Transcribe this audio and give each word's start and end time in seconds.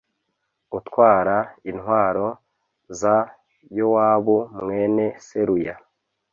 utwara 0.77 1.35
intwaro 1.69 2.27
za 2.99 3.15
yowabu 3.77 4.37
mwene 4.61 5.05
seruya 5.25 5.75